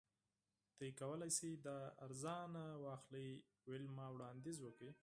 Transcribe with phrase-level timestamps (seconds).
[0.77, 3.29] تاسو کولی شئ دا ارزانه واخلئ
[3.69, 4.89] ویلما وړاندیز وکړ